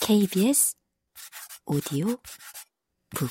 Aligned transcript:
KBS 0.00 0.76
오디오 1.66 2.06
북 3.10 3.30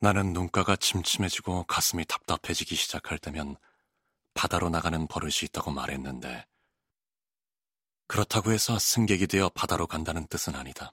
나는 0.00 0.32
눈가가 0.32 0.76
침침해지고 0.76 1.64
가슴이 1.64 2.04
답답해지기 2.06 2.74
시작할 2.74 3.18
때면 3.18 3.56
바다로 4.34 4.70
나가는 4.70 5.06
버릇이 5.06 5.44
있다고 5.44 5.70
말했는데 5.70 6.46
그렇다고 8.06 8.50
해서 8.50 8.78
승객이 8.78 9.28
되어 9.28 9.50
바다로 9.50 9.86
간다는 9.86 10.26
뜻은 10.26 10.56
아니다. 10.56 10.92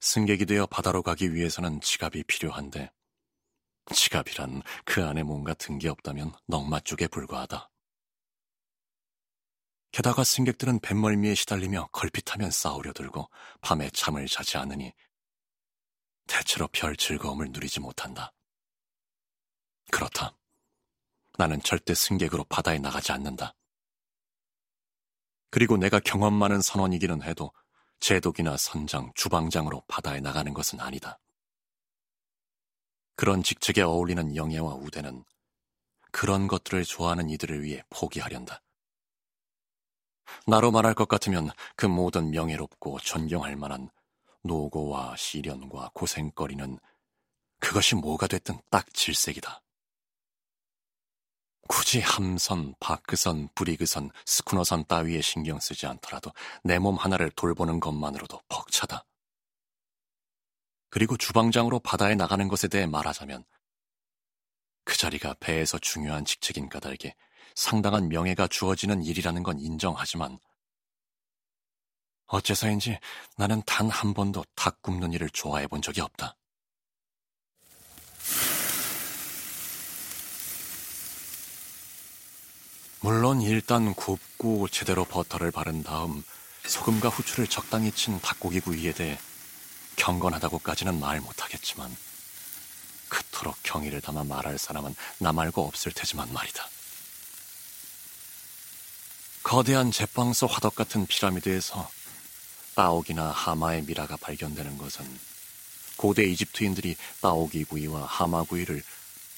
승객이 0.00 0.46
되어 0.46 0.66
바다로 0.66 1.02
가기 1.02 1.34
위해서는 1.34 1.80
지갑이 1.80 2.22
필요한데 2.24 2.92
지갑이란 3.92 4.62
그 4.84 5.04
안에 5.04 5.22
뭔가 5.22 5.54
든 5.54 5.78
게 5.78 5.88
없다면 5.88 6.32
넉마쪽에 6.46 7.08
불과하다. 7.08 7.70
게다가 9.92 10.22
승객들은 10.22 10.80
뱃멀미에 10.80 11.34
시달리며 11.34 11.88
걸핏하면 11.92 12.50
싸우려 12.50 12.92
들고 12.92 13.28
밤에 13.60 13.90
잠을 13.90 14.26
자지 14.26 14.56
않으니 14.56 14.92
대체로 16.26 16.68
별 16.68 16.94
즐거움을 16.96 17.48
누리지 17.50 17.80
못한다. 17.80 18.32
그렇다. 19.90 20.36
나는 21.38 21.60
절대 21.62 21.94
승객으로 21.94 22.44
바다에 22.44 22.78
나가지 22.78 23.10
않는다. 23.12 23.54
그리고 25.50 25.76
내가 25.76 25.98
경험 25.98 26.34
많은 26.34 26.60
선원이기는 26.62 27.22
해도 27.22 27.52
제독이나 27.98 28.56
선장, 28.56 29.10
주방장으로 29.16 29.82
바다에 29.88 30.20
나가는 30.20 30.54
것은 30.54 30.78
아니다. 30.80 31.18
그런 33.20 33.42
직책에 33.42 33.82
어울리는 33.82 34.34
영예와 34.34 34.76
우대는 34.76 35.26
그런 36.10 36.48
것들을 36.48 36.86
좋아하는 36.86 37.28
이들을 37.28 37.62
위해 37.62 37.84
포기하련다. 37.90 38.62
나로 40.46 40.70
말할 40.70 40.94
것 40.94 41.06
같으면 41.06 41.50
그 41.76 41.84
모든 41.84 42.30
명예롭고 42.30 42.98
존경할 43.00 43.56
만한 43.56 43.90
노고와 44.42 45.16
시련과 45.18 45.90
고생거리는 45.92 46.78
그것이 47.58 47.94
뭐가 47.96 48.26
됐든 48.26 48.58
딱 48.70 48.86
질색이다. 48.94 49.60
굳이 51.68 52.00
함선, 52.00 52.74
바크선, 52.80 53.50
브리그선, 53.54 54.12
스쿠너선 54.24 54.86
따위에 54.86 55.20
신경 55.20 55.60
쓰지 55.60 55.86
않더라도 55.86 56.32
내 56.64 56.78
몸 56.78 56.96
하나를 56.96 57.30
돌보는 57.32 57.80
것만으로도 57.80 58.40
벅차다. 58.48 59.04
그리고 60.90 61.16
주방장으로 61.16 61.78
바다에 61.80 62.14
나가는 62.14 62.46
것에 62.48 62.68
대해 62.68 62.86
말하자면 62.86 63.44
그 64.84 64.96
자리가 64.96 65.34
배에서 65.40 65.78
중요한 65.78 66.24
직책인 66.24 66.68
까닭에 66.68 67.14
상당한 67.54 68.08
명예가 68.08 68.48
주어지는 68.48 69.02
일이라는 69.04 69.42
건 69.42 69.58
인정하지만 69.58 70.38
어째서인지 72.26 72.98
나는 73.36 73.62
단 73.66 73.88
한 73.88 74.14
번도 74.14 74.44
닭 74.54 74.82
굽는 74.82 75.12
일을 75.12 75.30
좋아해 75.30 75.66
본 75.66 75.82
적이 75.82 76.00
없다. 76.02 76.36
물론 83.02 83.40
일단 83.40 83.94
굽고 83.94 84.68
제대로 84.68 85.04
버터를 85.04 85.50
바른 85.50 85.82
다음 85.82 86.22
소금과 86.66 87.08
후추를 87.08 87.46
적당히 87.46 87.90
친 87.92 88.20
닭고기 88.20 88.60
구이에 88.60 88.92
대해 88.92 89.18
경건하다고까지는 89.96 90.98
말 90.98 91.20
못하겠지만 91.20 91.94
그토록 93.08 93.56
경의를 93.62 94.00
담아 94.00 94.24
말할 94.24 94.58
사람은 94.58 94.94
나 95.18 95.32
말고 95.32 95.66
없을 95.66 95.92
테지만 95.92 96.32
말이다. 96.32 96.68
거대한 99.42 99.90
제빵소 99.90 100.46
화덕 100.46 100.74
같은 100.74 101.06
피라미드에서 101.06 101.90
따오기나 102.74 103.30
하마의 103.30 103.82
미라가 103.82 104.16
발견되는 104.16 104.78
것은 104.78 105.20
고대 105.96 106.24
이집트인들이 106.24 106.96
따오기 107.20 107.64
구이와 107.64 108.06
하마 108.06 108.42
구이를 108.44 108.82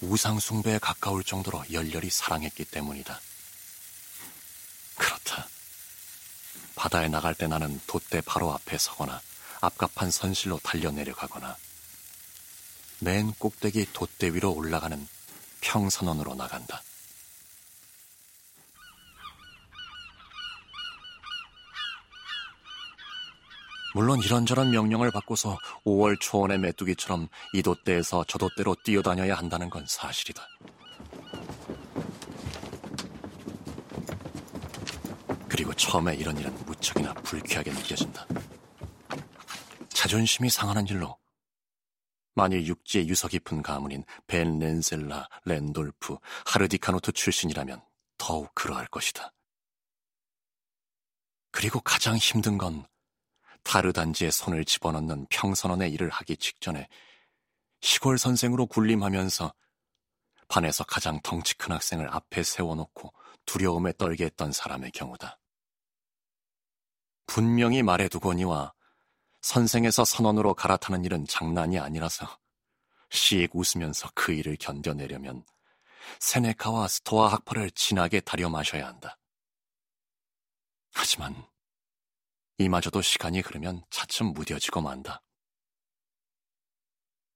우상숭배에 0.00 0.78
가까울 0.78 1.24
정도로 1.24 1.64
열렬히 1.72 2.10
사랑했기 2.10 2.64
때문이다. 2.66 3.20
그렇다. 4.96 5.48
바다에 6.74 7.08
나갈 7.08 7.34
때 7.34 7.46
나는 7.46 7.80
돛대 7.86 8.20
바로 8.20 8.52
앞에 8.52 8.78
서거나 8.78 9.20
앞갑한 9.62 10.10
선실로 10.10 10.58
달려 10.62 10.90
내려가거나 10.90 11.56
맨 12.98 13.32
꼭대기 13.32 13.92
돛대 13.92 14.34
위로 14.34 14.52
올라가는 14.52 15.08
평선원으로 15.60 16.34
나간다. 16.34 16.82
물론 23.94 24.20
이런저런 24.20 24.70
명령을 24.70 25.10
받고서 25.10 25.58
5월 25.84 26.18
초원의 26.18 26.58
메뚜기처럼 26.58 27.28
이 27.52 27.62
돛대에서 27.62 28.24
저 28.26 28.38
돛대로 28.38 28.74
뛰어다녀야 28.84 29.36
한다는 29.36 29.70
건 29.70 29.84
사실이다. 29.86 30.48
그리고 35.48 35.74
처음에 35.74 36.14
이런 36.14 36.36
일은 36.38 36.52
무척이나 36.64 37.12
불쾌하게 37.14 37.72
느껴진다. 37.72 38.26
자존심이 40.12 40.50
상하는 40.50 40.86
일로 40.88 41.18
만일 42.34 42.66
육지에 42.66 43.06
유서 43.06 43.28
깊은 43.28 43.62
가문인 43.62 44.04
벤 44.26 44.58
렌셀라, 44.58 45.26
렌돌프, 45.46 46.18
하르디카노트 46.44 47.12
출신이라면 47.12 47.82
더욱 48.18 48.54
그러할 48.54 48.86
것이다. 48.88 49.32
그리고 51.50 51.80
가장 51.80 52.18
힘든 52.18 52.58
건 52.58 52.86
타르단지에 53.62 54.30
손을 54.30 54.66
집어넣는 54.66 55.28
평선원의 55.30 55.90
일을 55.92 56.10
하기 56.10 56.36
직전에 56.36 56.88
시골 57.80 58.18
선생으로 58.18 58.66
군림하면서 58.66 59.54
반에서 60.48 60.84
가장 60.84 61.20
덩치 61.22 61.56
큰 61.56 61.72
학생을 61.72 62.14
앞에 62.14 62.42
세워놓고 62.42 63.14
두려움에 63.46 63.94
떨게 63.96 64.26
했던 64.26 64.52
사람의 64.52 64.90
경우다. 64.90 65.40
분명히 67.24 67.82
말해두거니와 67.82 68.74
선생에서 69.42 70.04
선원으로 70.04 70.54
갈아타는 70.54 71.04
일은 71.04 71.26
장난이 71.26 71.78
아니라서 71.78 72.26
씩 73.10 73.50
웃으면서 73.54 74.10
그 74.14 74.32
일을 74.32 74.56
견뎌내려면 74.56 75.44
세네카와 76.20 76.88
스토아 76.88 77.32
학파를 77.32 77.70
진하게 77.72 78.20
다려 78.20 78.48
마셔야 78.48 78.86
한다. 78.86 79.18
하지만 80.94 81.34
이마저도 82.58 83.02
시간이 83.02 83.40
흐르면 83.40 83.84
차츰 83.90 84.32
무뎌지고 84.32 84.80
만다. 84.80 85.22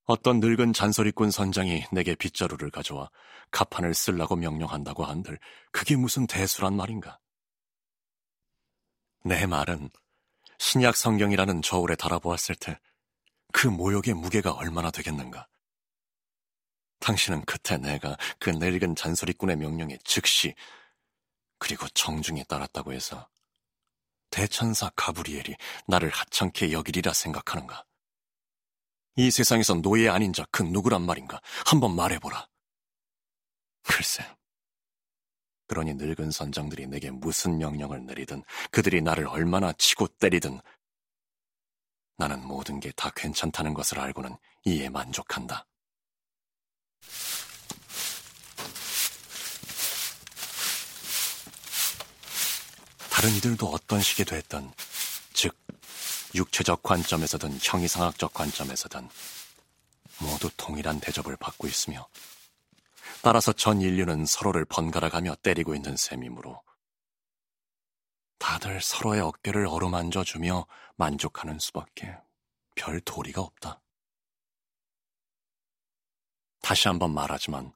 어떤 0.04 0.38
늙은 0.38 0.72
잔소리꾼 0.72 1.32
선장이 1.32 1.86
내게 1.90 2.14
빗자루를 2.14 2.70
가져와 2.70 3.10
가판을 3.50 3.92
쓸라고 3.92 4.36
명령한다고 4.36 5.04
한들 5.04 5.38
그게 5.72 5.96
무슨 5.96 6.28
대수란 6.28 6.76
말인가? 6.76 7.18
내 9.24 9.46
말은 9.46 9.90
신약 10.58 10.96
성경이라는 10.96 11.62
저울에 11.62 11.94
달아보았을 11.96 12.54
때 12.56 12.78
그 13.52 13.68
모욕의 13.68 14.12
무게가 14.12 14.52
얼마나 14.52 14.90
되겠는가? 14.90 15.48
당신은 17.00 17.42
그때 17.46 17.78
내가 17.78 18.18
그 18.38 18.50
늙은 18.50 18.96
잔소리꾼의 18.96 19.56
명령에 19.56 19.96
즉시 20.04 20.54
그리고 21.58 21.88
정중히 21.94 22.44
따랐다고 22.44 22.92
해서 22.92 23.28
대천사 24.28 24.90
가브리엘이 24.94 25.56
나를 25.86 26.10
하찮게 26.10 26.72
여기리라 26.72 27.14
생각하는가? 27.14 27.86
이 29.16 29.30
세상에서 29.30 29.74
노예 29.76 30.10
아닌 30.10 30.34
자 30.34 30.44
그 30.50 30.62
누구란 30.62 31.00
말인가? 31.00 31.40
한번 31.64 31.96
말해보라. 31.96 32.46
글쎄, 33.84 34.22
그러니 35.66 35.94
늙은 35.94 36.30
선장들이 36.30 36.86
내게 36.86 37.10
무슨 37.10 37.58
명령을 37.58 38.06
내리든 38.06 38.42
그들이 38.70 39.02
나를 39.02 39.26
얼마나 39.26 39.72
치고 39.72 40.08
때리든 40.08 40.60
나는 42.18 42.46
모든 42.46 42.80
게 42.80 42.92
다 42.92 43.10
괜찮다는 43.14 43.74
것을 43.74 44.00
알고는 44.00 44.36
이에 44.64 44.88
만족한다. 44.88 45.66
다른 53.10 53.30
이들도 53.36 53.66
어떤 53.68 54.00
식이 54.00 54.24
됐든, 54.24 54.70
즉, 55.32 55.56
육체적 56.34 56.82
관점에서든 56.82 57.58
형이상학적 57.62 58.34
관점에서든 58.34 59.08
모두 60.20 60.50
동일한 60.56 61.00
대접을 61.00 61.36
받고 61.36 61.66
있으며 61.66 62.06
따라서 63.26 63.52
전 63.52 63.80
인류는 63.80 64.24
서로를 64.24 64.64
번갈아 64.64 65.08
가며 65.08 65.34
때리고 65.42 65.74
있는 65.74 65.96
셈이므로 65.96 66.62
다들 68.38 68.80
서로의 68.80 69.20
어깨를 69.20 69.66
어루만져 69.66 70.22
주며 70.22 70.64
만족하는 70.94 71.58
수밖에 71.58 72.16
별 72.76 73.00
도리가 73.00 73.40
없다. 73.40 73.82
다시 76.62 76.86
한번 76.86 77.12
말하지만 77.14 77.72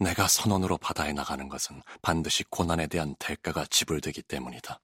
내가 0.00 0.26
선원으로 0.26 0.76
바다에 0.78 1.12
나가는 1.12 1.48
것은 1.48 1.80
반드시 2.02 2.42
고난에 2.50 2.88
대한 2.88 3.14
대가가 3.20 3.64
지불되기 3.64 4.22
때문이다. 4.22 4.80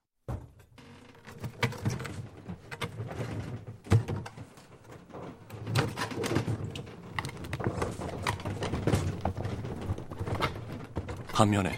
반면에 11.42 11.76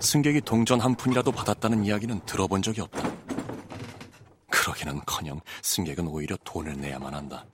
승객이 0.00 0.40
동전 0.40 0.80
한 0.80 0.96
푼이라도 0.96 1.30
받았다는 1.30 1.84
이야기는 1.84 2.26
들어본 2.26 2.60
적이 2.60 2.80
없다. 2.80 3.08
그러기는커녕 4.50 5.40
승객은 5.62 6.08
오히려 6.08 6.36
돈을 6.42 6.76
내야만 6.76 7.14
한다. 7.14 7.46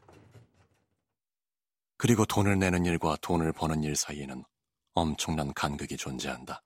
그리고 1.98 2.24
돈을 2.24 2.58
내는 2.58 2.86
일과 2.86 3.18
돈을 3.20 3.52
버는 3.52 3.82
일 3.82 3.96
사이에는 3.96 4.44
엄청난 4.94 5.52
간극이 5.52 5.98
존재한다. 5.98 6.62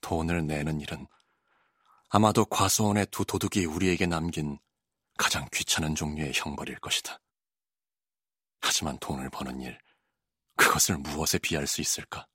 돈을 0.00 0.46
내는 0.46 0.80
일은 0.80 1.08
아마도 2.08 2.44
과수원의 2.44 3.06
두 3.10 3.24
도둑이 3.24 3.64
우리에게 3.64 4.06
남긴 4.06 4.60
가장 5.18 5.48
귀찮은 5.52 5.96
종류의 5.96 6.30
형벌일 6.36 6.78
것이다. 6.78 7.18
하지만 8.60 8.96
돈을 9.00 9.28
버는 9.30 9.60
일, 9.60 9.76
그것을 10.54 10.98
무엇에 10.98 11.38
비할 11.38 11.66
수 11.66 11.80
있을까? 11.80 12.28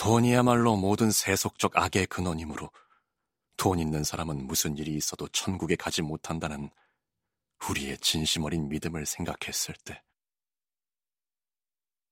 돈이야말로 0.00 0.76
모든 0.76 1.10
세속적 1.10 1.76
악의 1.76 2.06
근원이므로 2.06 2.70
돈 3.58 3.78
있는 3.78 4.02
사람은 4.02 4.46
무슨 4.46 4.78
일이 4.78 4.94
있어도 4.94 5.28
천국에 5.28 5.76
가지 5.76 6.00
못한다는 6.00 6.70
우리의 7.68 7.98
진심 7.98 8.44
어린 8.44 8.70
믿음을 8.70 9.04
생각했을 9.04 9.74
때 9.84 10.02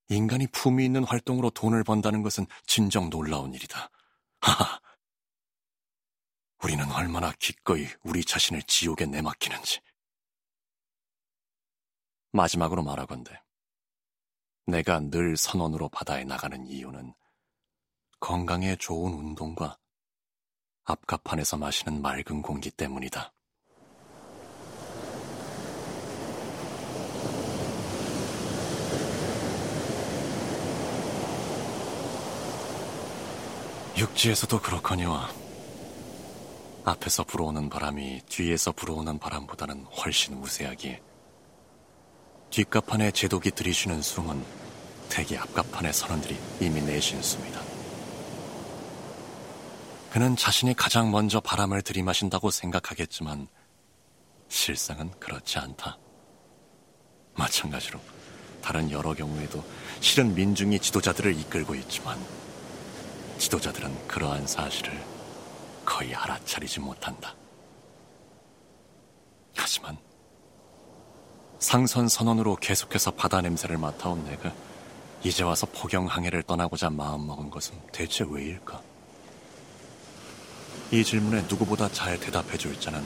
인간이 0.07 0.45
품위 0.51 0.85
있는 0.85 1.03
활동으로 1.03 1.49
돈을 1.49 1.83
번다는 1.83 2.21
것은 2.21 2.45
진정 2.67 3.09
놀라운 3.09 3.55
일이다. 3.55 3.89
하하. 4.41 4.79
우리는 6.63 6.91
얼마나 6.91 7.31
기꺼이 7.39 7.87
우리 8.03 8.23
자신을 8.23 8.61
지옥에 8.67 9.07
내맡기는지. 9.07 9.81
마지막으로 12.33 12.83
말하건대 12.83 13.41
내가 14.67 14.99
늘 14.99 15.35
선원으로 15.35 15.89
바다에 15.89 16.23
나가는 16.23 16.67
이유는 16.67 17.15
건강에 18.19 18.75
좋은 18.75 19.13
운동과 19.13 19.77
앞가판에서 20.83 21.57
마시는 21.57 22.01
맑은 22.01 22.41
공기 22.41 22.69
때문이다. 22.69 23.31
육지에서도 33.97 34.61
그렇거니와 34.61 35.29
앞에서 36.85 37.23
불어오는 37.23 37.69
바람이 37.69 38.21
뒤에서 38.27 38.71
불어오는 38.71 39.19
바람보다는 39.19 39.83
훨씬 39.85 40.35
우세하기에 40.35 41.01
뒷가판에 42.49 43.11
제독이 43.11 43.51
들이쉬는 43.51 44.01
숨은 44.01 44.43
대개 45.09 45.37
앞가판의 45.37 45.93
선원들이 45.93 46.37
이미 46.61 46.81
내신 46.81 47.21
숨이다. 47.21 47.68
그는 50.11 50.35
자신이 50.35 50.73
가장 50.73 51.11
먼저 51.11 51.39
바람을 51.39 51.83
들이마신다고 51.83 52.49
생각하겠지만 52.49 53.47
실상은 54.47 55.11
그렇지 55.19 55.59
않다. 55.59 55.99
마찬가지로 57.35 57.99
다른 58.61 58.89
여러 58.89 59.13
경우에도 59.13 59.63
실은 60.01 60.33
민중이 60.33 60.79
지도자들을 60.79 61.39
이끌고 61.39 61.75
있지만 61.75 62.19
지도자들은 63.37 64.07
그러한 64.07 64.47
사실을 64.47 64.99
거의 65.85 66.15
알아차리지 66.15 66.79
못한다. 66.79 67.35
하지만 69.55 69.97
상선 71.59 72.07
선원으로 72.07 72.55
계속해서 72.55 73.11
바다 73.11 73.41
냄새를 73.41 73.77
맡아온 73.77 74.25
내가 74.25 74.51
이제 75.23 75.43
와서 75.43 75.67
포경 75.67 76.07
항해를 76.07 76.43
떠나고자 76.43 76.89
마음먹은 76.89 77.49
것은 77.51 77.77
대체 77.91 78.25
왜일까? 78.27 78.88
이 80.91 81.03
질문에 81.03 81.43
누구보다 81.43 81.87
잘 81.91 82.19
대답해 82.19 82.57
줄 82.57 82.79
자는 82.79 83.03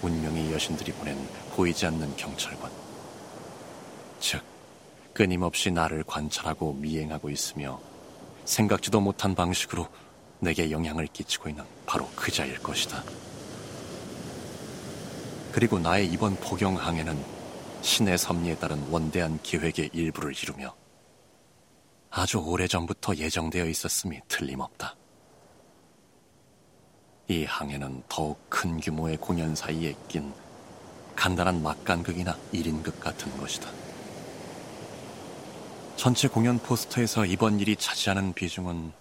운명의 0.00 0.50
여신들이 0.50 0.92
보낸 0.92 1.18
보이지 1.54 1.84
않는 1.84 2.16
경찰관. 2.16 2.70
즉, 4.18 4.42
끊임없이 5.12 5.70
나를 5.70 6.04
관찰하고 6.04 6.72
미행하고 6.72 7.28
있으며 7.28 7.78
생각지도 8.46 9.00
못한 9.02 9.34
방식으로 9.34 9.88
내게 10.40 10.70
영향을 10.70 11.06
끼치고 11.06 11.50
있는 11.50 11.64
바로 11.84 12.08
그 12.16 12.32
자일 12.32 12.58
것이다. 12.58 13.04
그리고 15.52 15.78
나의 15.78 16.06
이번 16.06 16.34
포경 16.36 16.78
항해는 16.78 17.22
신의 17.82 18.16
섭리에 18.16 18.56
따른 18.56 18.82
원대한 18.88 19.38
계획의 19.42 19.90
일부를 19.92 20.32
이루며 20.42 20.74
아주 22.10 22.38
오래전부터 22.38 23.16
예정되어 23.16 23.66
있었음이 23.66 24.20
틀림없다. 24.28 24.96
이 27.28 27.44
항해는 27.44 28.02
더욱 28.08 28.38
큰 28.50 28.78
규모의 28.80 29.16
공연 29.16 29.54
사이에 29.54 29.94
낀 30.08 30.32
간단한 31.16 31.62
막간극이나 31.62 32.36
1인극 32.52 33.00
같은 33.00 33.34
것이다. 33.38 33.70
전체 35.96 36.28
공연 36.28 36.58
포스터에서 36.58 37.24
이번 37.24 37.60
일이 37.60 37.76
차지하는 37.76 38.34
비중은 38.34 38.92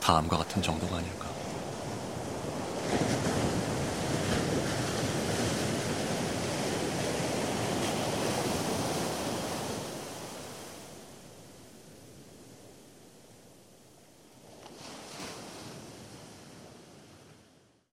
다음과 0.00 0.36
같은 0.36 0.62
정도가 0.62 0.98
아닐까. 0.98 1.31